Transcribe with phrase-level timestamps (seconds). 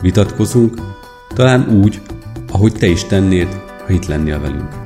[0.00, 0.74] vitatkozunk,
[1.34, 2.00] talán úgy,
[2.52, 3.48] ahogy te is tennéd,
[3.86, 4.79] ha itt lennél velünk.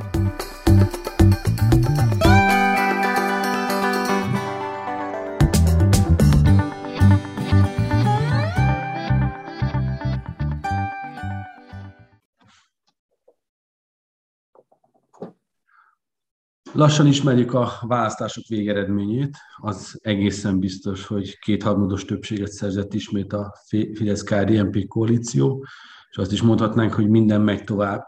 [16.75, 19.37] Lassan ismerjük a választások végeredményét.
[19.57, 25.65] Az egészen biztos, hogy kétharmados többséget szerzett ismét a fidesz KDNP koalíció,
[26.09, 28.03] és azt is mondhatnánk, hogy minden megy tovább,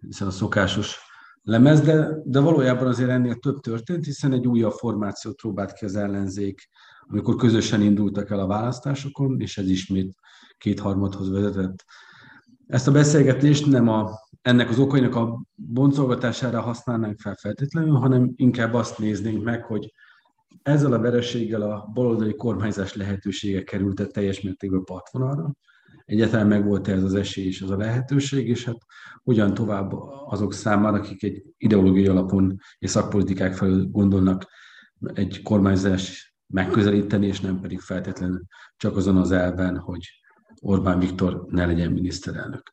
[0.00, 0.98] hiszen a szokásos
[1.42, 5.96] lemez, de, de valójában azért ennél több történt, hiszen egy újabb formációt próbált ki az
[5.96, 6.68] ellenzék,
[7.08, 10.14] amikor közösen indultak el a választásokon, és ez ismét
[10.58, 11.84] kétharmadhoz vezetett.
[12.66, 14.10] Ezt a beszélgetést nem a
[14.42, 19.92] ennek az okainak a boncolgatására használnánk fel feltétlenül, hanem inkább azt néznénk meg, hogy
[20.62, 25.54] ezzel a vereséggel a baloldali kormányzás lehetősége került -e teljes mértékben partvonalra.
[26.04, 28.78] Egyáltalán meg volt ez az esély és az a lehetőség, és hát
[29.22, 29.92] hogyan tovább
[30.26, 34.46] azok számára, akik egy ideológiai alapon és szakpolitikák felül gondolnak
[35.14, 38.42] egy kormányzás megközelíteni, és nem pedig feltétlenül
[38.76, 40.21] csak azon az elven, hogy
[40.60, 42.70] Orbán Viktor ne legyen miniszterelnök.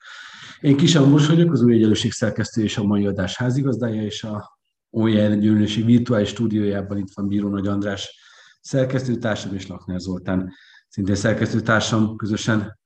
[0.62, 4.60] Én Kis Ambos vagyok, az új egyenlőség szerkesztő és a mai adás házigazdája, és a
[4.90, 8.20] új egyenlőség virtuális stúdiójában itt van Bíró Nagy András
[8.62, 10.54] szerkesztőtársam és Lakner Zoltán,
[10.88, 12.16] szintén szerkesztőtársam.
[12.16, 12.80] Közösen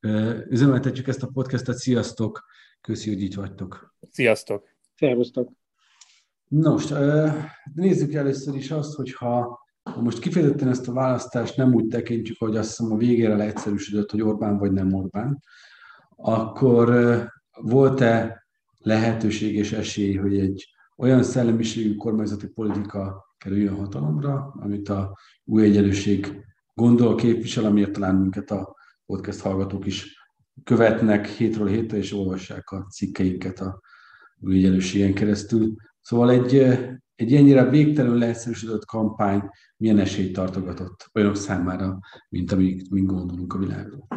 [0.49, 1.77] üzemeltetjük ezt a podcastet.
[1.77, 2.45] Sziasztok!
[2.81, 3.95] Köszi, hogy itt vagytok.
[4.09, 4.67] Sziasztok!
[4.95, 5.51] Szervusztok!
[6.47, 6.85] Nos,
[7.73, 12.55] nézzük először is azt, hogyha ha most kifejezetten ezt a választást nem úgy tekintjük, hogy
[12.55, 15.39] azt hiszem a végére leegyszerűsödött, hogy Orbán vagy nem Orbán,
[16.15, 16.89] akkor
[17.61, 18.45] volt-e
[18.77, 20.67] lehetőség és esély, hogy egy
[20.97, 28.51] olyan szellemiségű kormányzati politika kerüljön hatalomra, amit a új egyenlőség gondol, képvisel, amiért talán minket
[28.51, 30.17] a podcast hallgatók is
[30.63, 33.81] követnek hétről hétre, és olvassák a cikkeinket a
[34.39, 35.75] új egyenlőségen keresztül.
[36.01, 36.77] Szóval egy,
[37.15, 43.57] egy ennyire végtelenül leegyszerűsödött kampány milyen esélyt tartogatott olyanok számára, mint amik mi gondolunk a
[43.57, 44.07] világról.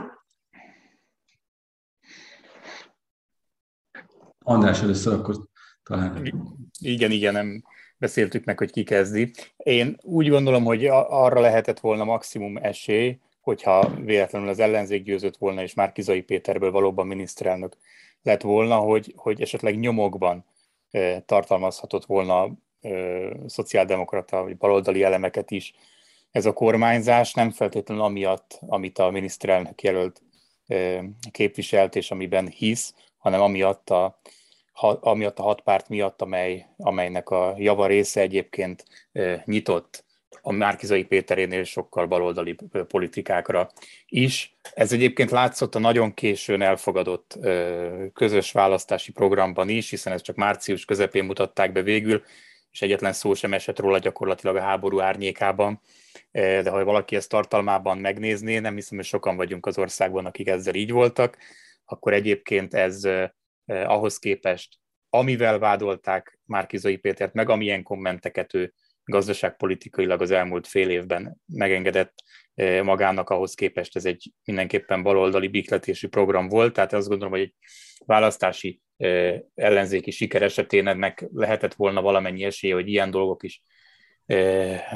[4.39, 5.37] András először akkor
[5.83, 6.33] talán.
[6.79, 7.63] Igen, igen, nem
[7.99, 9.31] beszéltük meg, hogy ki kezdi.
[9.57, 15.63] Én úgy gondolom, hogy arra lehetett volna maximum esély, hogyha véletlenül az ellenzék győzött volna,
[15.63, 17.77] és már Kizai Péterből valóban miniszterelnök
[18.23, 20.45] lett volna, hogy, hogy esetleg nyomokban
[21.25, 22.57] tartalmazhatott volna
[23.47, 25.75] szociáldemokrata vagy baloldali elemeket is
[26.31, 30.23] ez a kormányzás, nem feltétlenül amiatt, amit a miniszterelnök jelölt
[31.31, 34.21] képviselt, és amiben hisz, hanem amiatt a,
[35.01, 38.85] amiatt a hat párt miatt, amely, amelynek a java része egyébként
[39.45, 40.05] nyitott
[40.43, 42.57] a Márkizai Péterénél sokkal baloldali
[42.89, 43.71] politikákra
[44.09, 44.55] is.
[44.75, 47.39] Ez egyébként látszott a nagyon későn elfogadott
[48.15, 52.23] közös választási programban is, hiszen ezt csak március közepén mutatták be végül,
[52.77, 55.81] és egyetlen szó sem esett róla gyakorlatilag a háború árnyékában.
[56.33, 60.75] De ha valaki ezt tartalmában megnézné, nem hiszem, hogy sokan vagyunk az országban, akik ezzel
[60.75, 61.37] így voltak,
[61.85, 63.09] akkor egyébként ez
[63.65, 64.79] ahhoz képest,
[65.11, 68.73] amivel vádolták Márkizai Pétert, meg amilyen kommenteket ő
[69.05, 72.15] gazdaságpolitikailag az elmúlt fél évben megengedett
[72.83, 77.55] magának, ahhoz képest ez egy mindenképpen baloldali bikletésű program volt, tehát azt gondolom, hogy egy
[77.99, 78.81] választási
[79.55, 83.63] ellenzéki siker esetén ennek lehetett volna valamennyi esélye, hogy ilyen dolgok is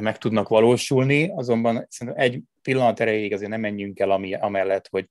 [0.01, 5.09] meg tudnak valósulni, azonban szerintem egy pillanat erejéig azért nem menjünk el ami, amellett, hogy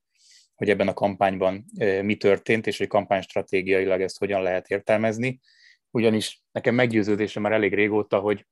[0.56, 1.66] hogy ebben a kampányban
[2.02, 5.40] mi történt, és hogy kampánystratégiailag ezt hogyan lehet értelmezni.
[5.92, 8.48] Ugyanis nekem meggyőződésem már elég régóta, hogy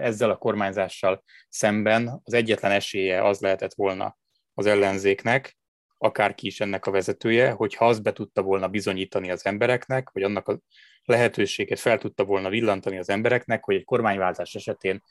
[0.00, 4.18] ezzel a kormányzással szemben az egyetlen esélye az lehetett volna
[4.54, 5.58] az ellenzéknek,
[6.02, 10.48] akárki is ennek a vezetője, hogyha azt be tudta volna bizonyítani az embereknek, vagy annak
[10.48, 10.60] a
[11.04, 15.02] lehetőséget fel tudta volna villantani az embereknek, hogy egy kormányváltás esetén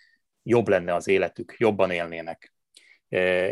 [0.44, 2.54] jobb lenne az életük, jobban élnének.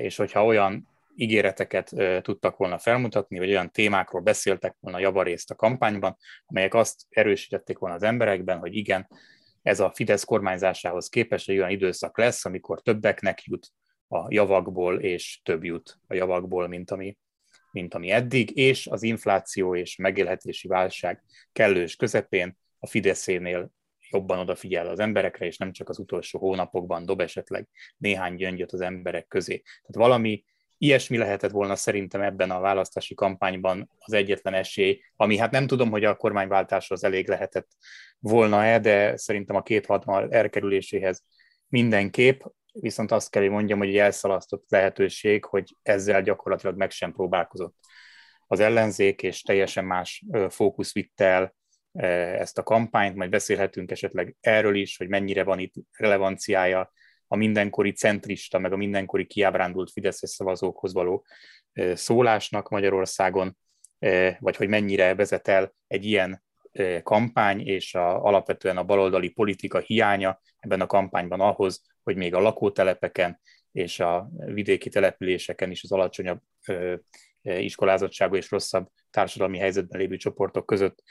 [0.01, 1.91] És hogyha olyan ígéreteket
[2.21, 7.95] tudtak volna felmutatni, vagy olyan témákról beszéltek volna javarészt a kampányban, amelyek azt erősítették volna
[7.95, 9.07] az emberekben, hogy igen,
[9.61, 13.71] ez a Fidesz kormányzásához képest egy olyan időszak lesz, amikor többeknek jut
[14.07, 17.17] a javakból, és több jut a javakból, mint ami,
[17.77, 23.71] mint ami eddig, és az infláció és megélhetési válság kellős közepén a Fideszénél
[24.09, 28.81] jobban odafigyel az emberekre, és nem csak az utolsó hónapokban dob esetleg néhány gyöngyöt az
[28.81, 29.57] emberek közé.
[29.57, 30.43] Tehát valami
[30.77, 35.89] ilyesmi lehetett volna szerintem ebben a választási kampányban az egyetlen esély, ami hát nem tudom,
[35.89, 37.67] hogy a kormányváltáshoz elég lehetett
[38.19, 41.23] volna-e, de szerintem a két hatmal elkerüléséhez
[41.67, 42.41] mindenképp,
[42.79, 47.75] viszont azt kell, hogy mondjam, hogy egy elszalasztott lehetőség, hogy ezzel gyakorlatilag meg sem próbálkozott.
[48.47, 51.55] Az ellenzék, és teljesen más fókusz vitte el
[52.37, 56.91] ezt a kampányt, majd beszélhetünk esetleg erről is, hogy mennyire van itt relevanciája
[57.27, 61.25] a mindenkori centrista, meg a mindenkori kiábrándult Fideszes szavazókhoz való
[61.93, 63.57] szólásnak Magyarországon,
[64.39, 66.45] vagy hogy mennyire vezet el egy ilyen
[67.03, 72.39] kampány és a, alapvetően a baloldali politika hiánya ebben a kampányban ahhoz, hogy még a
[72.39, 73.39] lakótelepeken
[73.71, 76.41] és a vidéki településeken is az alacsonyabb
[77.41, 81.03] iskolázottságú és rosszabb társadalmi helyzetben lévő csoportok között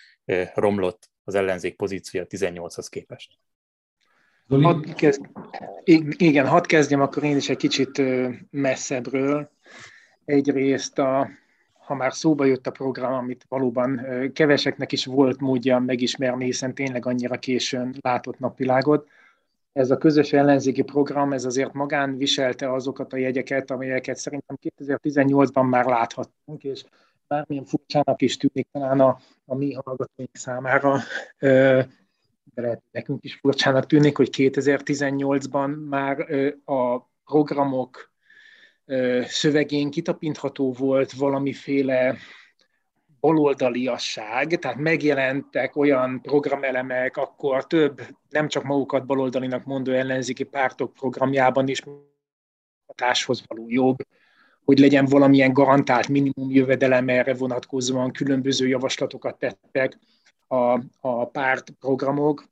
[0.54, 3.38] romlott az ellenzék pozíciója 18-hoz képest.
[4.48, 5.24] Hadd kezd...
[6.16, 8.02] Igen, hadd kezdjem akkor én is egy kicsit
[8.50, 9.50] messzebbről.
[10.24, 11.28] Egyrészt, a,
[11.86, 14.00] ha már szóba jött a program, amit valóban
[14.32, 19.08] keveseknek is volt módja megismerni, hiszen tényleg annyira későn látott napvilágot,
[19.72, 25.68] ez a közös ellenzéki program, ez azért magán viselte azokat a jegyeket, amelyeket szerintem 2018-ban
[25.68, 26.84] már láthattunk, és
[27.26, 30.98] bármilyen furcsának is tűnik talán a, a mi hallgatóink számára,
[31.38, 31.88] de
[32.54, 36.30] lehet, nekünk is furcsának tűnik, hogy 2018-ban már
[36.64, 38.10] a programok
[39.26, 42.16] szövegén kitapintható volt valamiféle
[43.20, 51.68] baloldaliasság, tehát megjelentek olyan programelemek, akkor több, nem csak magukat baloldalinak mondó ellenzéki pártok programjában
[51.68, 51.82] is
[52.86, 54.02] hatáshoz való jog,
[54.64, 59.98] hogy legyen valamilyen garantált minimum jövedelem erre vonatkozóan, különböző javaslatokat tettek
[60.46, 62.44] a, a pártprogramok,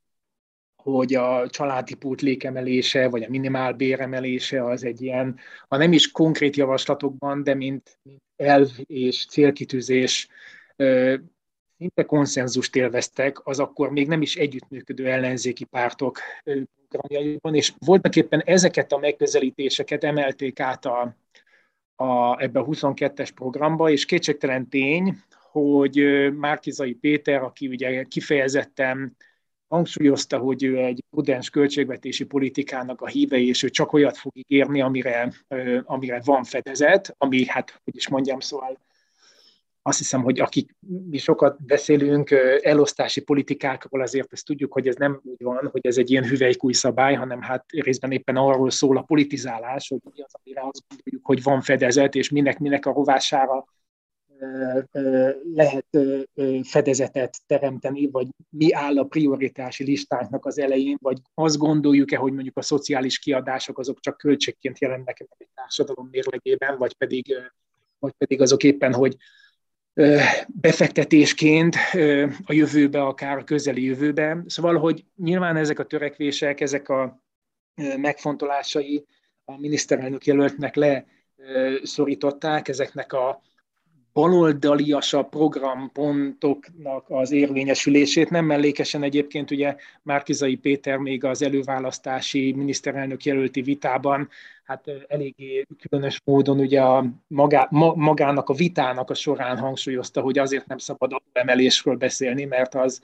[0.85, 5.39] hogy a családi pótlék emelése, vagy a minimál béremelése az egy ilyen,
[5.69, 10.29] ha nem is konkrét javaslatokban, de mint, mint elv és célkitűzés
[11.79, 16.19] szinte konszenzust élveztek, az akkor még nem is együttműködő ellenzéki pártok
[16.89, 21.17] programjaiban, és voltak éppen ezeket a megközelítéseket emelték át a,
[21.97, 25.17] a, ebbe a 22-es programba, és kétségtelen tény,
[25.51, 25.97] hogy
[26.33, 29.17] Márkizai Péter, aki ugye kifejezetten
[29.69, 34.81] hangsúlyozta, hogy ő egy prudens költségvetési politikának a híve, és ő csak olyat fog ígérni,
[34.81, 35.33] amire,
[35.85, 38.79] amire van fedezet, ami, hát, hogy is mondjam, szóval
[39.87, 40.77] azt hiszem, hogy akik
[41.11, 42.31] mi sokat beszélünk
[42.63, 46.73] elosztási politikákról, azért ezt tudjuk, hogy ez nem úgy van, hogy ez egy ilyen hüvelykúj
[46.73, 51.27] szabály, hanem hát részben éppen arról szól a politizálás, hogy mi az, amire azt gondoljuk,
[51.27, 53.65] hogy van fedezet, és minek-minek a rovására
[55.55, 55.87] lehet
[56.63, 62.57] fedezetet teremteni, vagy mi áll a prioritási listánknak az elején, vagy azt gondoljuk-e, hogy mondjuk
[62.57, 67.35] a szociális kiadások azok csak költségként jelennek meg egy társadalom mérlegében, vagy pedig,
[67.99, 69.17] vagy pedig azok éppen, hogy
[70.47, 71.77] befektetésként
[72.45, 74.43] a jövőbe, akár a közeli jövőbe.
[74.47, 77.23] Szóval, hogy nyilván ezek a törekvések, ezek a
[77.97, 79.05] megfontolásai
[79.45, 80.75] a miniszterelnök jelöltnek
[81.37, 83.43] leszorították ezeknek a
[84.15, 88.31] baloldaliasabb programpontoknak az érvényesülését.
[88.31, 94.29] Nem mellékesen egyébként ugye Márkizai Péter még az előválasztási miniszterelnök jelölti vitában
[94.65, 100.39] hát eléggé különös módon ugye a magá, ma, magának a vitának a során hangsúlyozta, hogy
[100.39, 103.03] azért nem szabad adóemelésről beszélni, mert az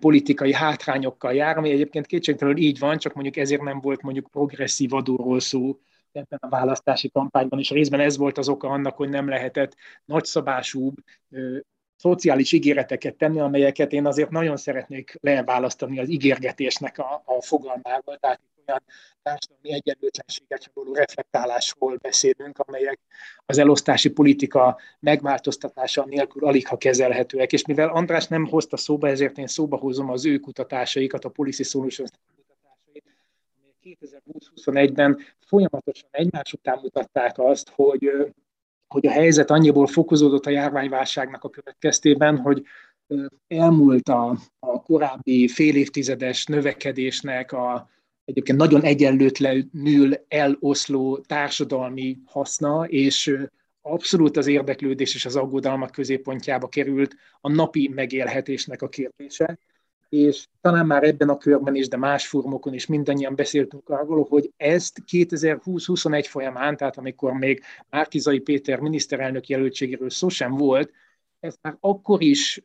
[0.00, 4.94] politikai hátrányokkal jár, ami egyébként kétségtelenül így van, csak mondjuk ezért nem volt mondjuk progresszív
[4.94, 5.78] adóról szó
[6.16, 10.94] ebben a választási kampányban, és részben ez volt az oka annak, hogy nem lehetett nagyszabásúbb
[11.96, 18.16] szociális ígéreteket tenni, amelyeket én azért nagyon szeretnék leválasztani az ígérgetésnek a, a fogalmával.
[18.16, 18.82] Tehát olyan
[19.22, 22.98] társadalmi egyenlőtlenséget való reflektálásról beszélünk, amelyek
[23.46, 27.52] az elosztási politika megváltoztatása nélkül alig ha kezelhetőek.
[27.52, 31.62] És mivel András nem hozta szóba, ezért én szóba hozom az ő kutatásaikat, a Policy
[31.62, 32.10] Solutions
[33.84, 38.10] 2020-21-ben folyamatosan egymás után mutatták azt, hogy
[38.88, 42.62] hogy a helyzet annyiból fokozódott a járványválságnak a következtében, hogy
[43.46, 47.88] elmúlt a, a korábbi fél évtizedes növekedésnek a
[48.24, 53.36] egyébként nagyon egyenlőtlenül eloszló társadalmi haszna, és
[53.80, 59.58] abszolút az érdeklődés és az aggodalmak középpontjába került a napi megélhetésnek a kérdése
[60.14, 64.52] és talán már ebben a körben is, de más fórumokon is mindannyian beszéltünk arról, hogy
[64.56, 70.92] ezt 2020-21 folyamán, tehát amikor még Márkizai Péter miniszterelnök jelöltségéről szó sem volt,
[71.40, 72.62] ezt már akkor is,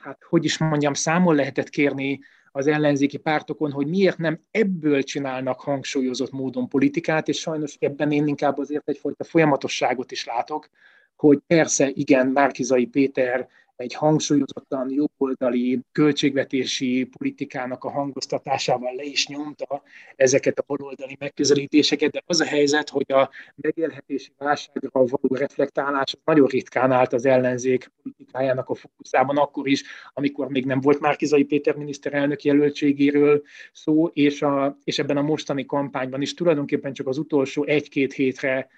[0.00, 2.20] hát hogy is mondjam, számon lehetett kérni
[2.52, 8.26] az ellenzéki pártokon, hogy miért nem ebből csinálnak hangsúlyozott módon politikát, és sajnos ebben én
[8.26, 10.68] inkább azért egyfajta folyamatosságot is látok,
[11.16, 19.82] hogy persze, igen, Márkizai Péter egy hangsúlyozottan jobboldali költségvetési politikának a hangoztatásával le is nyomta
[20.16, 26.46] ezeket a baloldali megközelítéseket, de az a helyzet, hogy a megélhetési válságra való reflektálás nagyon
[26.46, 29.82] ritkán állt az ellenzék politikájának a fókuszában, akkor is,
[30.14, 33.42] amikor még nem volt Márkizai Péter miniszterelnök jelöltségéről
[33.72, 38.68] szó, és, a, és ebben a mostani kampányban is tulajdonképpen csak az utolsó egy-két hétre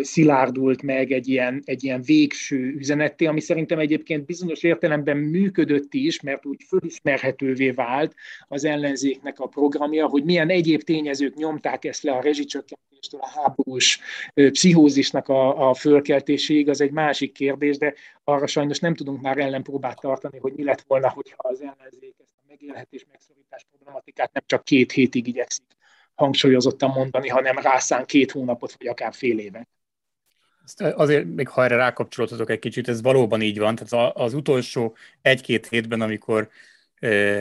[0.00, 6.20] szilárdult meg egy ilyen, egy ilyen végső üzenetté, ami szerintem egyébként bizonyos értelemben működött is,
[6.20, 8.14] mert úgy fölismerhetővé vált
[8.48, 14.00] az ellenzéknek a programja, hogy milyen egyéb tényezők nyomták ezt le a rezsicsökkentéstől a háborús
[14.34, 20.00] pszichózisnak a, a fölkeltéséig, az egy másik kérdés, de arra sajnos nem tudunk már ellenpróbát
[20.00, 24.64] tartani, hogy mi lett volna, hogyha az ellenzék ezt a megélhetés megszorítás problematikát nem csak
[24.64, 25.75] két hétig igyekszik
[26.16, 29.68] hangsúlyozottan mondani, hanem rászán két hónapot, vagy akár fél évet.
[30.78, 33.74] Azért, még ha erre rákapcsolódhatok egy kicsit, ez valóban így van.
[33.74, 36.48] Tehát az utolsó egy-két hétben, amikor,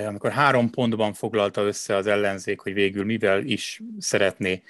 [0.06, 4.64] amikor három pontban foglalta össze az ellenzék, hogy végül mivel is szeretné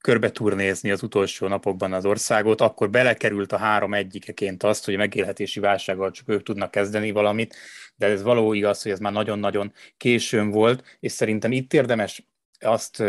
[0.00, 5.60] körbeturnézni az utolsó napokban az országot, akkor belekerült a három egyikeként azt, hogy a megélhetési
[5.60, 7.56] válsággal csak ők tudnak kezdeni valamit,
[7.96, 12.26] de ez való igaz, hogy ez már nagyon-nagyon későn volt, és szerintem itt érdemes
[12.60, 13.02] azt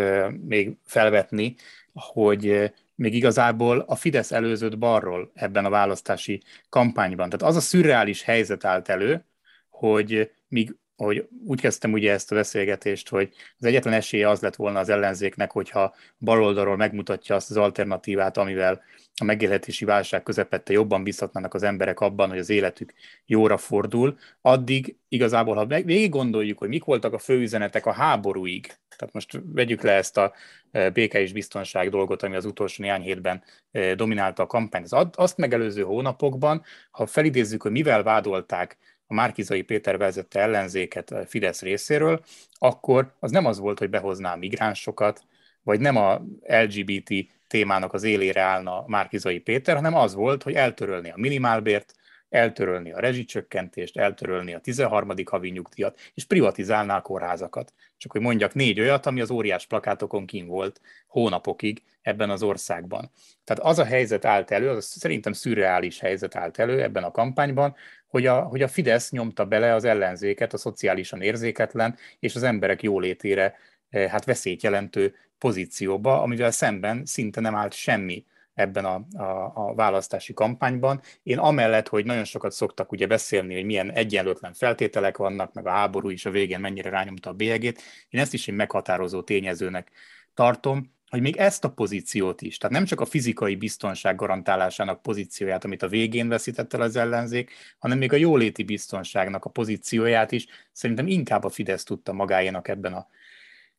[0.48, 1.56] még felvetni,
[1.94, 7.30] hogy még igazából a Fidesz előzött balról ebben a választási kampányban.
[7.30, 9.26] Tehát az a szürreális helyzet állt elő,
[9.70, 14.56] hogy míg hogy úgy kezdtem ugye ezt a beszélgetést, hogy az egyetlen esélye az lett
[14.56, 18.82] volna az ellenzéknek, hogyha baloldalról megmutatja azt az alternatívát, amivel
[19.20, 22.94] a megélhetési válság közepette jobban bízhatnának az emberek abban, hogy az életük
[23.26, 29.14] jóra fordul, addig igazából, ha végig gondoljuk, hogy mik voltak a főüzenetek a háborúig, tehát
[29.14, 30.34] most vegyük le ezt a
[30.72, 34.94] e, béke és biztonság dolgot, ami az utolsó néhány hétben e, dominálta a kampányt.
[34.94, 38.78] Az azt megelőző hónapokban, ha felidézzük, hogy mivel vádolták
[39.08, 45.24] a Márkizai Péter vezette ellenzéket Fidesz részéről, akkor az nem az volt, hogy behozná migránsokat,
[45.64, 47.14] vagy nem a LGBT
[47.48, 51.94] témának az élére állna Márkizai Péter, hanem az volt, hogy eltörölni a minimálbért,
[52.30, 55.14] eltörölni a rezsicsökkentést, eltörölni a 13.
[55.26, 57.74] havi nyugdíjat, és privatizálná a kórházakat.
[57.98, 63.12] Csak hogy mondjak négy olyat, ami az óriás plakátokon kín volt hónapokig ebben az országban.
[63.44, 67.76] Tehát az a helyzet állt elő, az szerintem szürreális helyzet állt elő ebben a kampányban,
[68.08, 72.84] hogy a, hogy a Fidesz nyomta bele az ellenzéket a szociálisan érzéketlen és az emberek
[72.84, 73.56] jólétére
[73.90, 79.74] eh, hát veszélyt jelentő pozícióba, amivel szemben szinte nem állt semmi ebben a, a, a
[79.76, 81.02] választási kampányban.
[81.24, 85.70] Én amellett, hogy nagyon sokat szoktak ugye beszélni, hogy milyen egyenlőtlen feltételek vannak, meg a
[85.70, 89.92] háború is a végén mennyire rányomta a bélyegét, én ezt is egy meghatározó tényezőnek
[90.34, 95.64] tartom, hogy még ezt a pozíciót is, tehát nem csak a fizikai biztonság garantálásának pozícióját,
[95.64, 100.46] amit a végén veszített el az ellenzék, hanem még a jóléti biztonságnak a pozícióját is
[100.72, 103.08] szerintem inkább a Fidesz tudta magáénak ebben a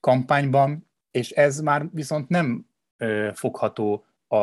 [0.01, 2.67] kampányban, és ez már viszont nem
[2.97, 4.37] ö, fogható a,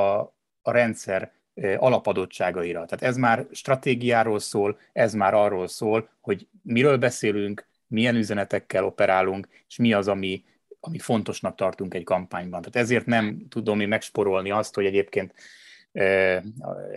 [0.61, 1.33] a rendszer
[1.77, 2.85] alapadottságaira.
[2.85, 9.47] Tehát ez már stratégiáról szól, ez már arról szól, hogy miről beszélünk, milyen üzenetekkel operálunk,
[9.67, 10.43] és mi az, ami,
[10.85, 12.61] ami fontosnak tartunk egy kampányban.
[12.61, 15.33] Tehát ezért nem tudom én megsporolni azt, hogy egyébként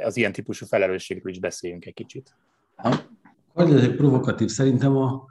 [0.05, 2.35] az ilyen típusú felelősségről is beszéljünk egy kicsit.
[3.55, 4.49] Hogy ez egy provokatív?
[4.49, 5.27] Szerintem a,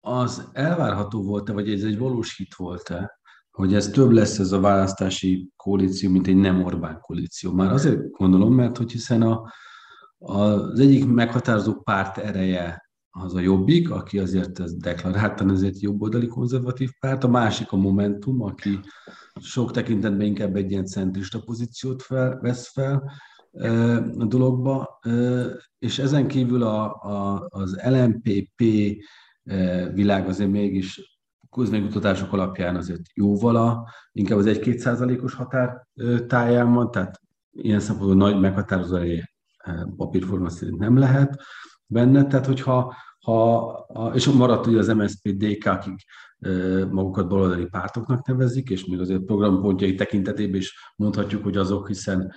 [0.00, 3.18] az elvárható volt-e, vagy ez egy valós hit volt-e,
[3.50, 7.52] hogy ez több lesz ez a választási koalíció, mint egy nem Orbán koalíció.
[7.52, 9.52] Már azért gondolom, mert hogy hiszen a,
[10.18, 12.85] az egyik meghatározó párt ereje
[13.18, 18.42] az a Jobbik, aki azért ez deklaráltan ezért jobboldali konzervatív párt, a másik a Momentum,
[18.42, 18.80] aki
[19.40, 23.12] sok tekintetben inkább egy ilyen centrista pozíciót fel, vesz fel
[24.18, 25.00] a dologba,
[25.78, 28.62] és ezen kívül a, a, az LMPP
[29.92, 31.18] világ azért mégis
[31.50, 35.86] közmegmutatások alapján azért jóval a, inkább az 1-2 százalékos határ
[36.26, 37.20] táján van, tehát
[37.50, 38.96] ilyen szempontból nagy meghatározó
[39.96, 41.42] papírforma szerint nem lehet
[41.86, 42.94] benne, tehát hogyha
[43.26, 46.04] ha, és maradt ugye az MSZP, DK, akik
[46.90, 52.32] magukat baloldali pártoknak nevezik, és még azért programpontjai tekintetében is mondhatjuk, hogy azok, hiszen,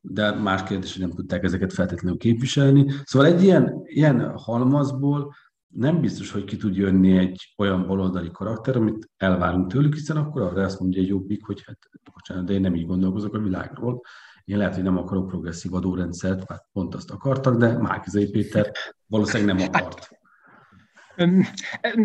[0.00, 2.90] de más kérdés, hogy nem tudták ezeket feltétlenül képviselni.
[3.04, 5.34] Szóval egy ilyen, ilyen halmazból
[5.68, 10.42] nem biztos, hogy ki tud jönni egy olyan baloldali karakter, amit elvárunk tőlük, hiszen akkor
[10.42, 11.78] arra azt mondja egy jobbik, hogy hát
[12.12, 14.00] bocsánat, de én nem így gondolkozok a világról.
[14.44, 18.72] Én lehet, hogy nem akarok progresszív adórendszert, hát pont azt akartak, de Márkizai Péter
[19.06, 20.08] valószínűleg nem akart.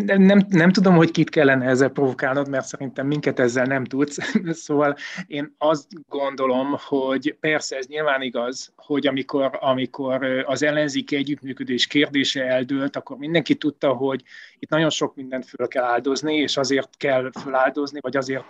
[0.06, 4.18] Nem, nem tudom, hogy kit kellene ezzel provokálnod, mert szerintem minket ezzel nem tudsz.
[4.64, 11.86] Szóval én azt gondolom, hogy persze ez nyilván igaz, hogy amikor, amikor az ellenzéki együttműködés
[11.86, 14.22] kérdése eldőlt, akkor mindenki tudta, hogy
[14.58, 18.44] itt nagyon sok mindent föl kell áldozni, és azért kell föláldozni, vagy azért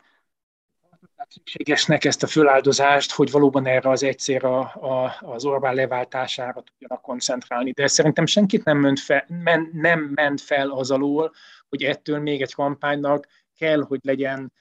[1.30, 7.02] szükségesnek ezt a föláldozást, hogy valóban erre az egyszer a, a, az Orbán leváltására tudjanak
[7.02, 7.70] koncentrálni.
[7.70, 11.32] De szerintem senkit nem, ment fel, men, nem ment fel az alól,
[11.68, 13.26] hogy ettől még egy kampánynak
[13.58, 14.52] kell, hogy legyen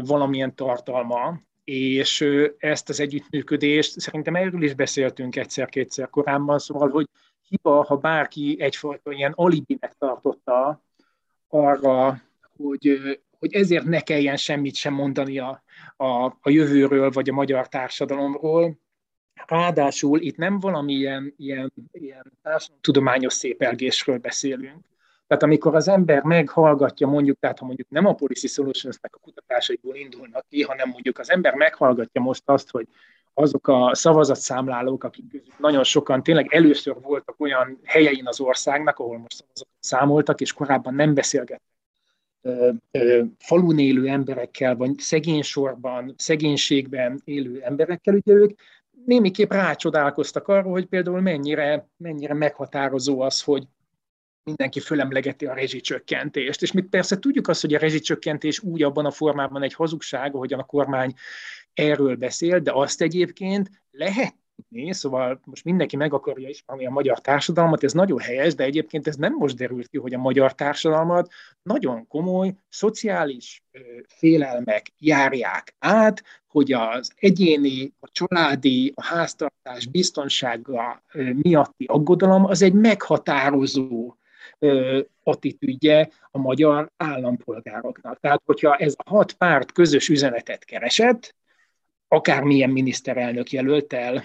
[0.00, 2.24] valamilyen tartalma, és
[2.58, 7.08] ezt az együttműködést, szerintem erről is beszéltünk egyszer-kétszer korábban, szóval, hogy
[7.48, 10.82] hiba, ha bárki egyfajta ilyen alibinek tartotta
[11.48, 12.22] arra,
[12.56, 13.00] hogy,
[13.38, 15.62] hogy ezért ne kelljen semmit sem mondani a,
[15.96, 18.78] a, a jövőről, vagy a magyar társadalomról.
[19.46, 22.32] Ráadásul itt nem valamilyen ilyen, ilyen
[22.80, 24.84] tudományos szépelgésről beszélünk.
[25.26, 29.94] Tehát amikor az ember meghallgatja mondjuk, tehát ha mondjuk nem a Policy solutions a kutatásaiból
[29.94, 32.86] indulnak ki, hanem mondjuk az ember meghallgatja most azt, hogy
[33.34, 39.18] azok a szavazatszámlálók, akik közül nagyon sokan tényleg először voltak olyan helyein az országnak, ahol
[39.18, 41.77] most szavazatot számoltak, és korábban nem beszélgettek
[43.38, 48.58] falun élő emberekkel, vagy szegénysorban, szegénységben élő emberekkel, ugye ők
[49.04, 53.66] némiképp rácsodálkoztak arról, hogy például mennyire, mennyire meghatározó az, hogy
[54.42, 56.62] mindenki fölemlegeti a rezsicsökkentést.
[56.62, 60.58] És mi persze tudjuk azt, hogy a rezsicsökkentés úgy abban a formában egy hazugság, ahogyan
[60.58, 61.14] a kormány
[61.74, 67.20] erről beszél, de azt egyébként lehet tudni, szóval most mindenki meg akarja ismerni a magyar
[67.20, 71.32] társadalmat, ez nagyon helyes, de egyébként ez nem most derült ki, hogy a magyar társadalmat
[71.62, 73.62] nagyon komoly szociális
[74.08, 81.02] félelmek járják át, hogy az egyéni, a családi, a háztartás biztonsága
[81.42, 84.16] miatti aggodalom az egy meghatározó
[85.22, 88.20] attitűdje a magyar állampolgároknak.
[88.20, 91.36] Tehát, hogyha ez a hat párt közös üzenetet keresett,
[92.08, 94.24] akármilyen miniszterelnök jelölt el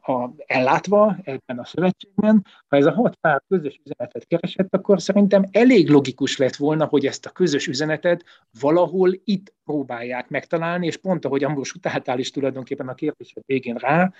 [0.00, 5.44] a, ellátva ebben a szövetségben, ha ez a hat párt közös üzenetet keresett, akkor szerintem
[5.50, 8.24] elég logikus lett volna, hogy ezt a közös üzenetet
[8.60, 14.12] valahol itt próbálják megtalálni, és pont ahogy Ambrus utáltál is tulajdonképpen a kérdés végén rá,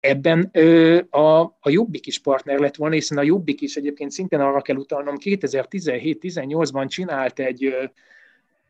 [0.00, 4.40] ebben ö, a, a Jobbik is partner lett volna, hiszen a Jobbik is egyébként szintén
[4.40, 7.90] arra kell utalnom, 2017-18-ban csinált egy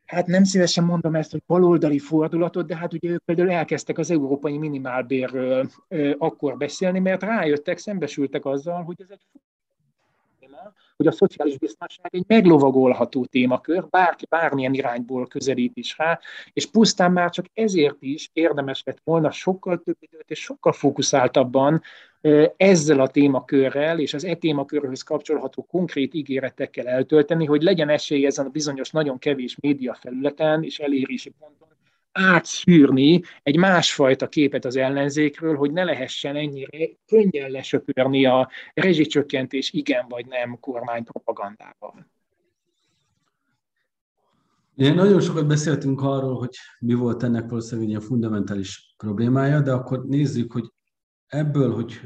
[0.07, 4.11] hát nem szívesen mondom ezt, hogy baloldali fordulatot, de hát ugye ők például elkezdtek az
[4.11, 5.71] európai minimálbérről
[6.19, 9.21] akkor beszélni, mert rájöttek, szembesültek azzal, hogy ez egy
[10.97, 16.21] hogy a szociális biztonság egy meglovagolható témakör, bárki bármilyen irányból közelít is rá,
[16.53, 21.83] és pusztán már csak ezért is érdemes lett volna sokkal több időt és sokkal fókuszáltabban
[22.57, 28.47] ezzel a témakörrel és az e témakörhöz kapcsolható konkrét ígéretekkel eltölteni, hogy legyen esély ezen
[28.47, 31.69] a bizonyos nagyon kevés média felületen és elérési ponton
[32.17, 40.07] átszűrni egy másfajta képet az ellenzékről, hogy ne lehessen ennyire könnyen lesöpörni a rezsicsökkentés igen
[40.09, 42.07] vagy nem kormány propagandával.
[44.77, 50.05] Ugye nagyon sokat beszéltünk arról, hogy mi volt ennek valószínűleg a fundamentális problémája, de akkor
[50.07, 50.73] nézzük, hogy
[51.27, 52.01] ebből, hogy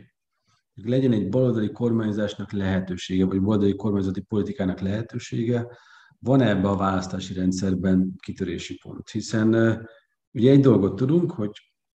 [0.84, 5.66] legyen egy baloldali kormányzásnak lehetősége, vagy baloldali kormányzati politikának lehetősége,
[6.18, 9.78] van ebbe a választási rendszerben kitörési pont, hiszen
[10.32, 11.50] Ugye egy dolgot tudunk, hogy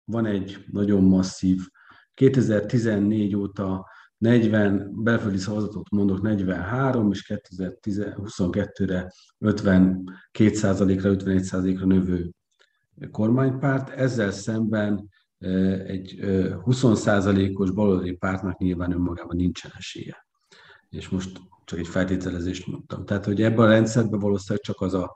[0.04, 1.68] van egy nagyon masszív,
[2.14, 12.32] 2014 óta 40 belföldi szavazatot mondok 43, és 2022-re 52%-ra, 51%-ra növő
[13.12, 13.90] kormánypárt.
[13.90, 15.10] Ezzel szemben
[15.86, 16.20] egy
[16.66, 20.26] 20%-os baloldali pártnak nyilván önmagában nincsen esélye.
[20.90, 23.06] És most csak egy feltételezést mondtam.
[23.06, 25.14] Tehát, hogy ebben a rendszerben valószínűleg csak az a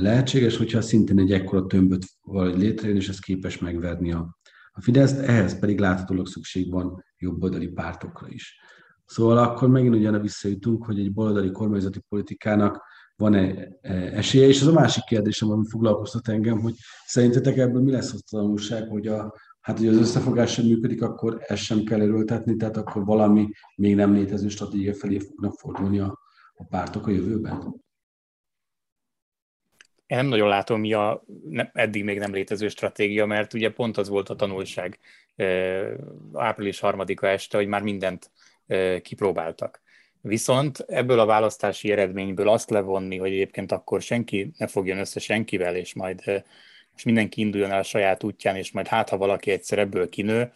[0.00, 4.38] lehetséges, hogyha szintén egy ekkora tömböt valahogy létrejön, és ez képes megverni a,
[4.72, 8.60] a Fidesz, ehhez pedig láthatólag szükség van jobboldali pártokra is.
[9.08, 12.82] Szóval akkor megint ugyanaz visszajutunk, hogy egy baloldali kormányzati politikának
[13.16, 13.68] van-e
[14.12, 16.74] esélye, és az a másik kérdésem, ami foglalkoztat engem, hogy
[17.06, 21.36] szerintetek ebből mi lesz a tanulság, hogy a, hát, hogy az összefogás sem működik, akkor
[21.40, 26.18] ezt sem kell erőltetni, tehát akkor valami még nem létező stratégia felé fognak fordulni a,
[26.54, 27.86] a pártok a jövőben?
[30.06, 31.24] én nem nagyon látom, mi a
[31.72, 34.98] eddig még nem létező stratégia, mert ugye pont az volt a tanulság
[36.32, 38.30] április harmadika este, hogy már mindent
[39.02, 39.82] kipróbáltak.
[40.20, 45.76] Viszont ebből a választási eredményből azt levonni, hogy egyébként akkor senki ne fogjon össze senkivel,
[45.76, 46.22] és majd
[46.92, 50.52] most mindenki induljon el a saját útján, és majd hát, ha valaki egyszer ebből kinő,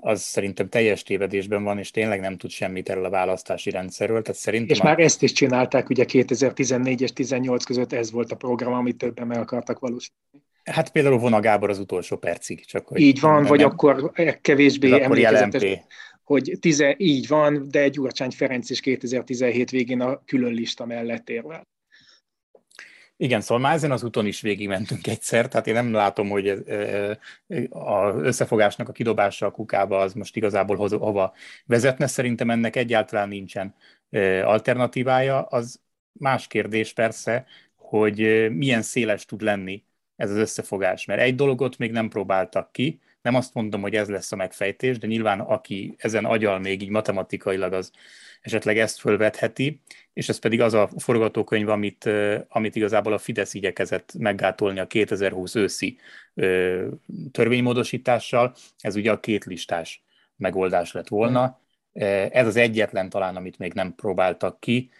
[0.00, 4.22] az szerintem teljes tévedésben van, és tényleg nem tud semmit erről a választási rendszerről.
[4.22, 4.84] Tehát szerintem és a...
[4.84, 9.26] már ezt is csinálták, ugye 2014 és 18 között ez volt a program, amit többen
[9.26, 10.42] meg akartak valósítani.
[10.64, 12.64] Hát például Vona Gábor az utolsó percig.
[12.64, 15.78] Csak hogy így van, nem, vagy nem, akkor kevésbé emlékezetes,
[16.24, 21.62] hogy tize, így van, de Gyurcsány Ferenc is 2017 végén a külön lista mellett érvel.
[23.16, 26.48] Igen, szóval már ezen az úton is végigmentünk egyszer, tehát én nem látom, hogy
[27.68, 31.34] az összefogásnak a kidobása a kukába az most igazából hova
[31.66, 32.06] vezetne.
[32.06, 33.74] Szerintem ennek egyáltalán nincsen
[34.42, 35.42] alternatívája.
[35.42, 35.80] Az
[36.12, 39.84] más kérdés persze, hogy milyen széles tud lenni
[40.16, 44.08] ez az összefogás, mert egy dologot még nem próbáltak ki, nem azt mondom, hogy ez
[44.08, 47.90] lesz a megfejtés, de nyilván aki ezen agyal még így matematikailag az
[48.40, 49.80] esetleg ezt fölvetheti,
[50.12, 52.10] és ez pedig az a forgatókönyv, amit,
[52.48, 55.98] amit igazából a Fidesz igyekezett meggátolni a 2020 őszi
[57.32, 60.04] törvénymódosítással, ez ugye a két listás
[60.36, 61.60] megoldás lett volna.
[62.30, 64.90] Ez az egyetlen talán, amit még nem próbáltak ki.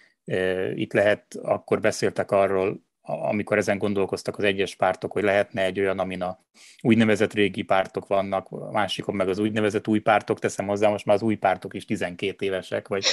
[0.75, 5.99] Itt lehet, akkor beszéltek arról amikor ezen gondolkoztak az egyes pártok, hogy lehetne egy olyan,
[5.99, 6.39] amin a
[6.81, 11.17] úgynevezett régi pártok vannak, a másikon meg az úgynevezett új pártok, teszem hozzá, most már
[11.17, 13.05] az új pártok is 12 évesek, vagy,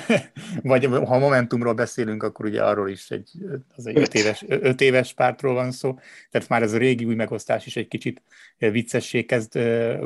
[0.62, 3.30] vagy ha Momentumról beszélünk, akkor ugye arról is egy,
[3.76, 5.98] az egy 5 éves, 5 éves pártról van szó,
[6.30, 8.22] tehát már ez a régi új megosztás is egy kicsit
[8.58, 9.58] viccessé kezd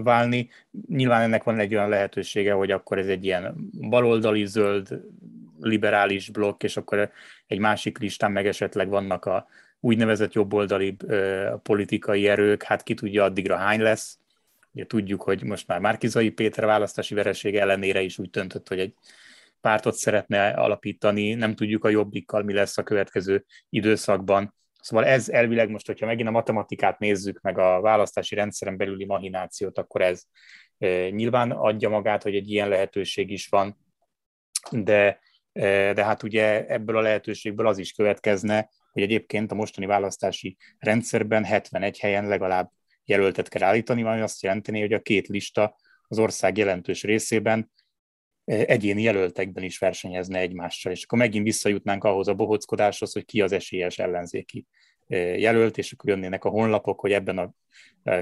[0.02, 0.48] válni.
[0.88, 5.00] Nyilván ennek van egy olyan lehetősége, hogy akkor ez egy ilyen baloldali zöld
[5.60, 7.10] liberális blokk, és akkor
[7.46, 9.46] egy másik listán meg esetleg vannak a
[9.80, 10.96] úgynevezett jobboldali
[11.62, 14.18] politikai erők, hát ki tudja addigra hány lesz.
[14.72, 18.94] Ugye tudjuk, hogy most már Márkizai Péter választási vereség ellenére is úgy döntött, hogy egy
[19.60, 24.54] pártot szeretne alapítani, nem tudjuk a jobbikkal mi lesz a következő időszakban.
[24.80, 29.78] Szóval ez elvileg most, hogyha megint a matematikát nézzük, meg a választási rendszeren belüli mahinációt,
[29.78, 30.22] akkor ez
[31.10, 33.76] nyilván adja magát, hogy egy ilyen lehetőség is van,
[34.70, 35.20] de
[35.52, 41.44] de hát ugye ebből a lehetőségből az is következne, hogy egyébként a mostani választási rendszerben
[41.44, 42.70] 71 helyen legalább
[43.04, 45.76] jelöltet kell állítani, ami azt jelenteni, hogy a két lista
[46.08, 47.70] az ország jelentős részében
[48.44, 53.52] egyéni jelöltekben is versenyezne egymással, és akkor megint visszajutnánk ahhoz a bohockodáshoz, hogy ki az
[53.52, 54.66] esélyes ellenzéki
[55.36, 57.54] jelölt, és akkor jönnének a honlapok, hogy ebben a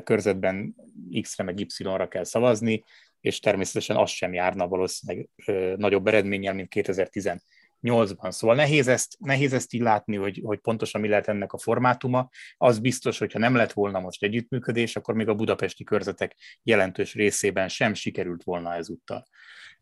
[0.04, 0.74] körzetben
[1.20, 2.84] X-re meg Y-ra kell szavazni,
[3.20, 8.30] és természetesen az sem járna valószínűleg ö, nagyobb eredménnyel, mint 2018-ban.
[8.30, 12.28] Szóval nehéz ezt, nehéz ezt így látni, hogy, hogy pontosan mi lehet ennek a formátuma.
[12.56, 17.68] Az biztos, hogyha nem lett volna most együttműködés, akkor még a budapesti körzetek jelentős részében
[17.68, 19.26] sem sikerült volna ezúttal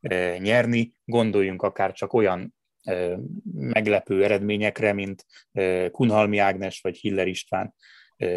[0.00, 0.92] ö, nyerni.
[1.04, 2.54] Gondoljunk akár csak olyan
[3.52, 5.26] meglepő eredményekre, mint
[5.90, 7.74] Kunhalmi Ágnes vagy Hiller István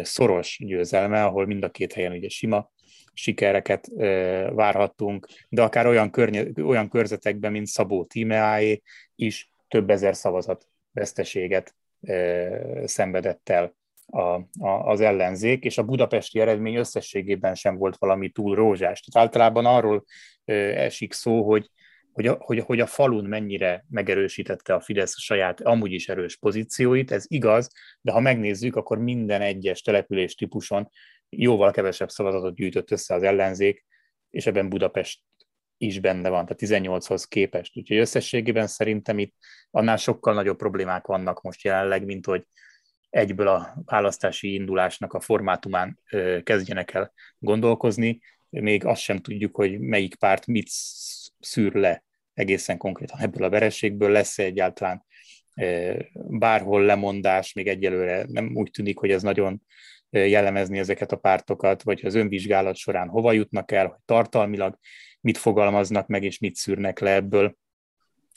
[0.02, 2.70] szoros győzelme, ahol mind a két helyen ugye sima
[3.12, 3.88] sikereket
[4.54, 8.82] várhattunk, de akár olyan, környe, olyan körzetekben, mint Szabó Tímeáé
[9.14, 11.74] is több ezer szavazat veszteséget
[12.84, 13.74] szenvedett el
[14.06, 19.00] a, a, az ellenzék, és a budapesti eredmény összességében sem volt valami túl rózsás.
[19.00, 20.04] Tehát általában arról
[20.44, 21.70] esik szó, hogy,
[22.12, 27.10] hogy a, hogy, hogy a falun mennyire megerősítette a Fidesz saját amúgy is erős pozícióit,
[27.10, 27.70] ez igaz,
[28.00, 30.90] de ha megnézzük, akkor minden egyes település típuson
[31.30, 33.84] jóval kevesebb szavazatot gyűjtött össze az ellenzék,
[34.30, 35.20] és ebben Budapest
[35.76, 37.76] is benne van, tehát 18-hoz képest.
[37.76, 39.34] Úgyhogy összességében szerintem itt
[39.70, 42.46] annál sokkal nagyobb problémák vannak most jelenleg, mint hogy
[43.10, 46.00] egyből a választási indulásnak a formátumán
[46.42, 48.20] kezdjenek el gondolkozni.
[48.48, 50.68] Még azt sem tudjuk, hogy melyik párt mit
[51.40, 55.04] szűr le egészen konkrétan ebből a vereségből, lesz-e egyáltalán
[56.14, 59.62] bárhol lemondás, még egyelőre nem úgy tűnik, hogy ez nagyon
[60.10, 64.78] jellemezni ezeket a pártokat, vagy az önvizsgálat során hova jutnak el, hogy tartalmilag
[65.20, 67.56] mit fogalmaznak meg, és mit szűrnek le ebből.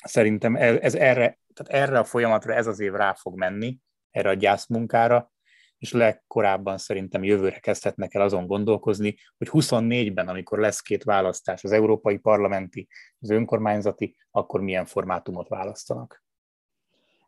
[0.03, 3.77] Szerintem ez, ez erre, tehát erre a folyamatra ez az év rá fog menni,
[4.11, 5.31] erre a gyászmunkára,
[5.77, 11.71] és legkorábban szerintem jövőre kezdhetnek el azon gondolkozni, hogy 24-ben, amikor lesz két választás, az
[11.71, 12.87] európai parlamenti,
[13.19, 16.22] az önkormányzati, akkor milyen formátumot választanak.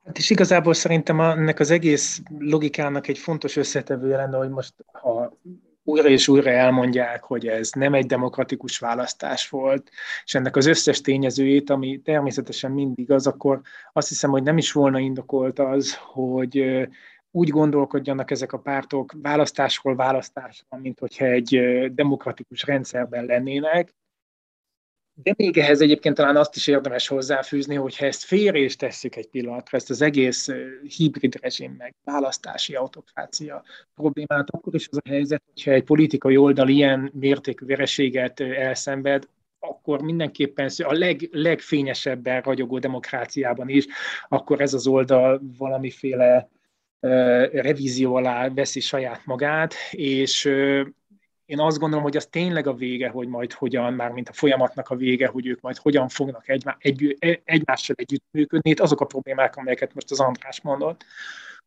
[0.05, 5.37] Hát és igazából szerintem ennek az egész logikának egy fontos összetevője lenne, hogy most ha
[5.83, 9.89] újra és újra elmondják, hogy ez nem egy demokratikus választás volt,
[10.25, 13.61] és ennek az összes tényezőjét, ami természetesen mindig az, akkor
[13.93, 16.87] azt hiszem, hogy nem is volna indokolt az, hogy
[17.31, 21.59] úgy gondolkodjanak ezek a pártok választásról választásra, mint hogyha egy
[21.93, 23.95] demokratikus rendszerben lennének,
[25.23, 29.15] De még ehhez egyébként talán azt is érdemes hozzáfűzni, hogy ha ezt félre is tesszük
[29.15, 30.49] egy pillanatra, ezt az egész
[30.97, 36.69] hibrid rezsim, meg választási autokrácia problémát, akkor is az a helyzet, hogyha egy politikai oldal
[36.69, 39.27] ilyen mértékű vereséget elszenved,
[39.59, 43.85] akkor mindenképpen a leg, legfényesebben ragyogó demokráciában is,
[44.27, 46.49] akkor ez az oldal valamiféle
[47.51, 50.49] revízió alá veszi saját magát, és
[51.45, 54.89] én azt gondolom, hogy az tényleg a vége, hogy majd hogyan, már mint a folyamatnak
[54.89, 58.69] a vége, hogy ők majd hogyan fognak egymá, egy, egymással együttműködni.
[58.69, 61.05] Itt azok a problémák, amelyeket most az András mondott,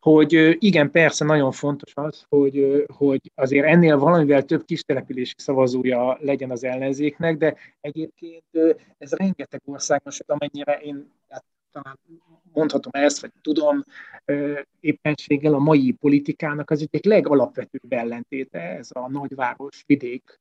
[0.01, 6.51] hogy igen, persze nagyon fontos az, hogy, hogy azért ennél valamivel több kistelepülési szavazója legyen
[6.51, 8.45] az ellenzéknek, de egyébként
[8.99, 11.99] ez rengeteg országban, sőt amennyire én hát, talán
[12.53, 13.85] mondhatom ezt, vagy tudom,
[14.81, 20.41] éppenséggel a mai politikának az egyik legalapvetőbb ellentéte, ez a nagyváros vidék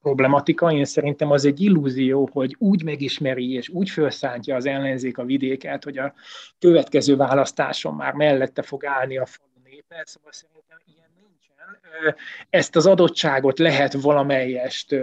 [0.00, 0.72] problematika.
[0.72, 5.84] Én szerintem az egy illúzió, hogy úgy megismeri és úgy felszántja az ellenzék a vidéket,
[5.84, 6.14] hogy a
[6.58, 12.16] következő választáson már mellette fog állni a falu népe, szóval szerintem ilyen nincsen.
[12.50, 14.96] Ezt az adottságot lehet valamelyest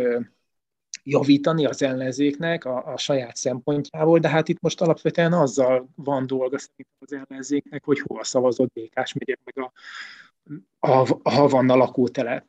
[1.10, 6.58] javítani az ellenzéknek a, a saját szempontjából, de hát itt most alapvetően azzal van dolga
[7.00, 9.72] az ellenzéknek, hogy hova szavazott Békás megyek meg a,
[10.92, 12.46] a, a Havanna lakótelep.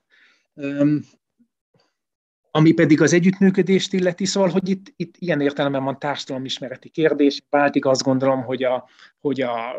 [0.54, 1.00] Um,
[2.50, 7.42] ami pedig az együttműködést illeti, szóval, hogy itt, itt ilyen értelemben van társadalomismereti kérdés.
[7.50, 8.88] Váltig azt gondolom, hogy a,
[9.20, 9.72] hogy a,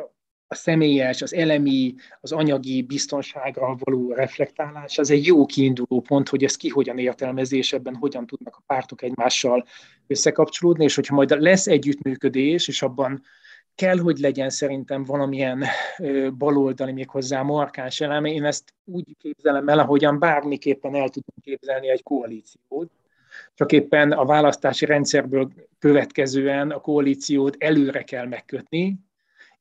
[0.51, 6.43] a személyes, az elemi, az anyagi biztonságra való reflektálás, az egy jó kiinduló pont, hogy
[6.43, 9.65] ez ki hogyan értelmezés, ebben hogyan tudnak a pártok egymással
[10.07, 13.21] összekapcsolódni, és hogyha majd lesz együttműködés, és abban
[13.75, 15.63] kell, hogy legyen szerintem valamilyen
[16.37, 18.31] baloldali, méghozzá markáns eleme.
[18.31, 22.91] Én ezt úgy képzelem el, ahogyan bármiképpen el tudunk képzelni egy koalíciót,
[23.53, 28.99] csak éppen a választási rendszerből következően a koalíciót előre kell megkötni,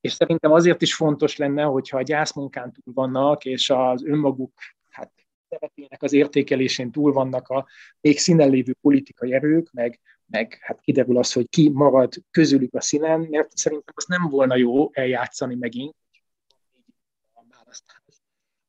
[0.01, 4.53] és szerintem azért is fontos lenne, hogyha a gyászmunkán túl vannak, és az önmaguk
[4.89, 5.11] hát,
[5.49, 7.67] szerepének az értékelésén túl vannak a
[8.01, 12.81] még színen lévő politikai erők, meg, meg hát kiderül az, hogy ki marad közülük a
[12.81, 15.95] színen, mert szerintem az nem volna jó eljátszani megint.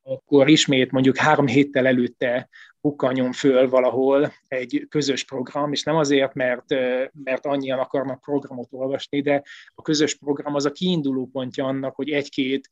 [0.02, 2.48] Akkor ismét mondjuk három héttel előtte
[2.80, 6.64] bukkanjon föl valahol egy közös program, és nem azért, mert,
[7.24, 9.42] mert annyian akarnak programot olvasni, de
[9.74, 12.70] a közös program az a kiinduló pontja annak, hogy egy-két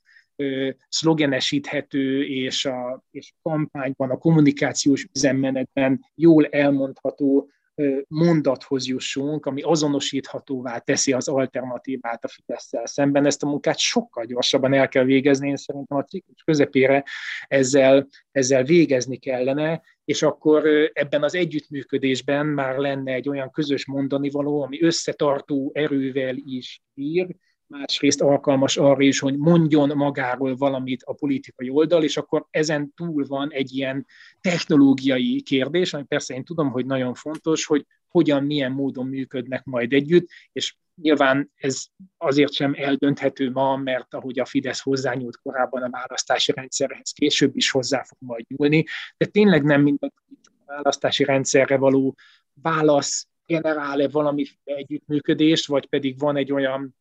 [0.89, 7.51] szlogenesíthető és a, és a kampányban, a kommunikációs üzemmenetben jól elmondható
[8.09, 13.27] mondathoz jussunk, ami azonosíthatóvá teszi az alternatívát a fidesz szemben.
[13.27, 17.05] Ezt a munkát sokkal gyorsabban el kell végezni, én szerintem a ciklus közepére
[17.47, 24.31] ezzel, ezzel végezni kellene, és akkor ebben az együttműködésben már lenne egy olyan közös mondani
[24.31, 27.27] való, ami összetartó erővel is bír,
[27.69, 33.27] másrészt alkalmas arra is, hogy mondjon magáról valamit a politikai oldal, és akkor ezen túl
[33.27, 34.07] van egy ilyen
[34.41, 39.93] technológiai kérdés, ami persze én tudom, hogy nagyon fontos, hogy hogyan, milyen módon működnek majd
[39.93, 41.85] együtt, és nyilván ez
[42.17, 47.71] azért sem eldönthető ma, mert ahogy a Fidesz hozzányúlt korábban a választási rendszerhez, később is
[47.71, 48.85] hozzá fog majd nyúlni,
[49.17, 52.15] de tényleg nem minden a választási rendszerre való
[52.63, 56.97] válasz generál-e valami együttműködést, vagy pedig van egy olyan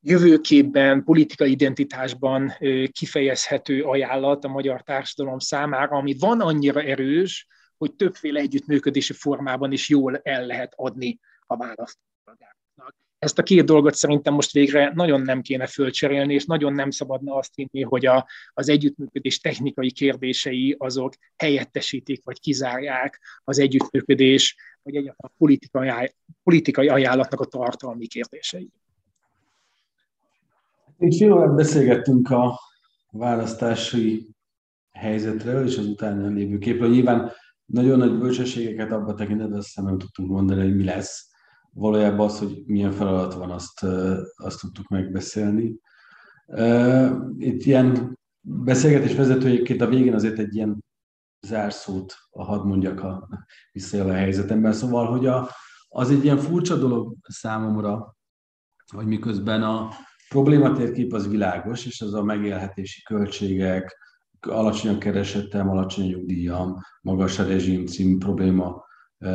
[0.00, 2.52] jövőképben, politikai identitásban
[2.92, 9.88] kifejezhető ajánlat a magyar társadalom számára, ami van annyira erős, hogy többféle együttműködési formában is
[9.88, 12.96] jól el lehet adni a választópolgároknak.
[13.18, 17.34] Ezt a két dolgot szerintem most végre nagyon nem kéne fölcserélni, és nagyon nem szabadna
[17.34, 24.94] azt hinni, hogy a, az együttműködés technikai kérdései azok helyettesítik, vagy kizárják az együttműködés vagy
[24.94, 28.70] egyáltalán politikai, politikai ajánlatnak a tartalmi kérdései.
[30.98, 32.58] Itt fél beszélgettünk a
[33.10, 34.28] választási
[34.92, 36.90] helyzetről és az utána lévő képről.
[36.90, 37.32] Nyilván
[37.64, 41.28] nagyon nagy bölcsességeket abba tekintetben azt hiszem nem tudtunk mondani, hogy mi lesz.
[41.72, 43.86] Valójában az, hogy milyen feladat van, azt,
[44.36, 45.78] azt tudtuk megbeszélni.
[47.38, 50.84] Itt ilyen beszélgetés vezetőjéként a végén azért egy ilyen
[51.46, 53.28] zárszót, hadd mondjak a
[53.72, 54.72] visszajel a helyzetemben.
[54.72, 55.48] Szóval, hogy a,
[55.88, 58.16] az egy ilyen furcsa dolog számomra,
[58.94, 59.88] hogy miközben a
[60.28, 63.98] problématérkép az világos, és az a megélhetési költségek,
[64.40, 68.84] alacsony a keresettem, alacsony a nyugdíjam, magas a rezsim című probléma
[69.18, 69.30] e,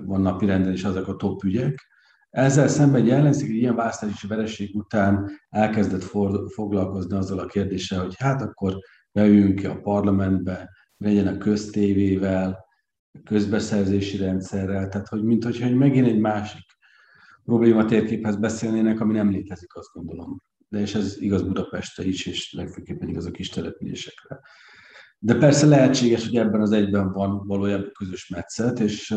[0.00, 1.86] van napirenden, és azok a top ügyek.
[2.30, 8.02] Ezzel szemben egy ellenzék egy ilyen választási vereség után elkezdett for, foglalkozni azzal a kérdéssel,
[8.02, 8.78] hogy hát akkor
[9.12, 12.64] beüljünk ki a parlamentbe, legyen a köztévével,
[13.24, 16.64] közbeszerzési rendszerrel, tehát hogy mint hogyha megint egy másik
[17.44, 20.42] probléma térképhez beszélnének, ami nem létezik, azt gondolom.
[20.68, 24.40] De és ez igaz Budapestre is, és legfőképpen igaz a kis településekre.
[25.18, 29.14] De persze lehetséges, hogy ebben az egyben van valójában közös metszet, és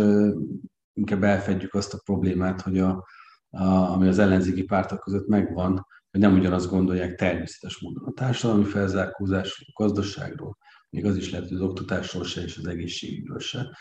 [0.94, 3.06] inkább elfedjük azt a problémát, hogy a,
[3.50, 8.64] a, ami az ellenzéki pártok között megvan, hogy nem ugyanazt gondolják természetes módon a társadalmi
[8.64, 10.58] felzárkózásról, a gazdaságról,
[10.90, 13.78] még az is lehet, hogy az oktatásról se és az egészségügyről se.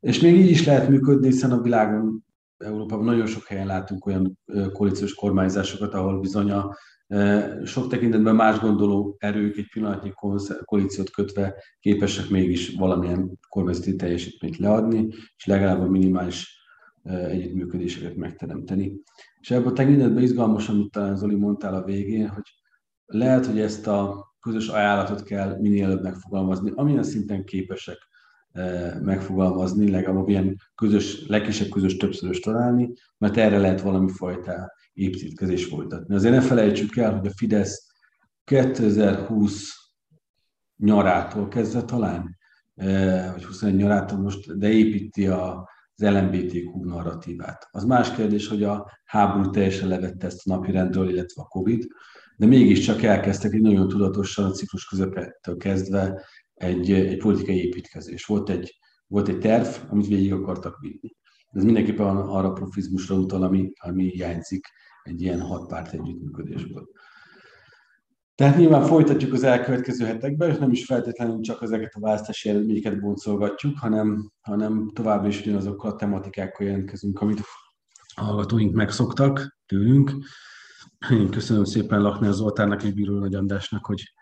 [0.00, 2.24] És még így is lehet működni, hiszen a világon,
[2.56, 4.38] Európában nagyon sok helyen látunk olyan
[4.72, 6.76] koalíciós kormányzásokat, ahol bizony a
[7.64, 10.12] sok tekintetben más gondoló erők egy pillanatnyi
[10.64, 16.60] koalíciót kötve képesek mégis valamilyen kormányzati teljesítményt leadni, és legalább a minimális
[17.04, 19.00] együttműködéseket megteremteni.
[19.40, 22.44] És ebben a tekintetben izgalmas, amit talán Zoli mondtál a végén, hogy
[23.06, 27.98] lehet, hogy ezt a közös ajánlatot kell minél előbb megfogalmazni, amilyen szinten képesek
[29.02, 36.14] megfogalmazni, legalább ilyen közös, legkisebb közös többszörös találni, mert erre lehet valami fajta építkezés folytatni.
[36.14, 37.86] Azért ne felejtsük el, hogy a Fidesz
[38.44, 39.72] 2020
[40.76, 42.36] nyarától kezdve talán,
[43.32, 47.68] vagy 21 nyarától most, de építi a, az LMBTQ narratívát.
[47.70, 51.86] Az más kérdés, hogy a háború teljesen levette ezt a napirendről, illetve a Covid,
[52.36, 58.24] de mégiscsak elkezdtek egy nagyon tudatosan a ciklus közepettől kezdve egy, egy politikai építkezés.
[58.24, 61.14] Volt egy, volt egy terv, amit végig akartak vinni.
[61.48, 64.66] Ez mindenképpen arra a profizmusra utal, ami, ami hiányzik
[65.02, 66.88] egy ilyen hatpárt együttműködésből.
[68.34, 73.00] Tehát nyilván folytatjuk az elkövetkező hetekben, és nem is feltétlenül csak ezeket a választási eredményeket
[73.00, 77.40] boncolgatjuk, hanem, hanem továbbra is ugyanazokkal a tematikákkal jelentkezünk, amit
[78.14, 80.10] a hallgatóink megszoktak tőlünk.
[81.10, 84.12] Én köszönöm szépen Lakner Zoltánnak és Bíró Nagy Andrásnak, hogy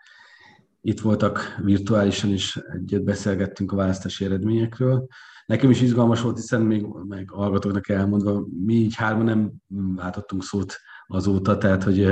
[0.81, 5.07] itt voltak virtuálisan, és egyet beszélgettünk a választási eredményekről.
[5.45, 9.51] Nekem is izgalmas volt, hiszen még meg hallgatóknak elmondva, mi így hárman nem
[9.95, 10.75] váltottunk szót
[11.07, 12.07] azóta, tehát hogy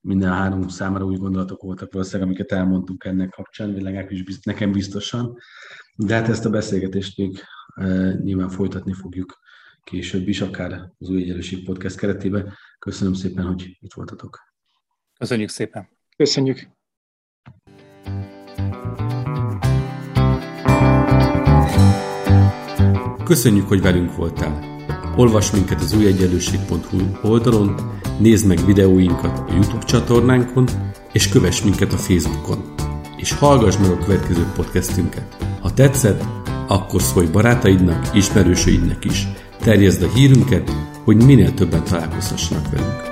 [0.00, 5.36] minden három számára új gondolatok voltak valószínűleg, amiket elmondtunk ennek kapcsán, világák is nekem biztosan.
[5.96, 7.42] De hát ezt a beszélgetést még
[8.22, 9.38] nyilván folytatni fogjuk
[9.84, 12.54] később is, akár az új egyenlőség podcast keretében.
[12.78, 14.38] Köszönöm szépen, hogy itt voltatok.
[15.18, 15.88] Köszönjük szépen.
[16.16, 16.68] Köszönjük.
[23.24, 24.78] Köszönjük, hogy velünk voltál.
[25.16, 27.74] Olvasd minket az újegyenlőség.hu oldalon,
[28.18, 30.68] nézd meg videóinkat a YouTube csatornánkon,
[31.12, 32.74] és kövess minket a Facebookon.
[33.16, 35.36] És hallgass meg a következő podcastünket.
[35.60, 36.22] Ha tetszett,
[36.68, 39.26] akkor szólj barátaidnak, ismerősöidnek is.
[39.60, 40.70] Terjezd a hírünket,
[41.04, 43.09] hogy minél többen találkozhassanak velünk.